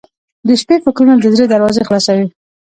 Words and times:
•د 0.47 0.49
شپې 0.61 0.75
فکرونه 0.85 1.13
د 1.19 1.25
زړه 1.35 1.45
دروازې 1.47 1.81
خلاصوي. 1.87 2.27